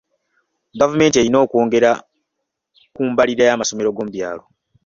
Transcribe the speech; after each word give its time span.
Gavumenti 0.79 1.15
erina 1.17 1.37
okwongera 1.45 1.91
ku 2.93 3.01
mbalirira 3.09 3.43
y'amasomero 3.47 3.87
ag'omubyalo. 3.89 4.43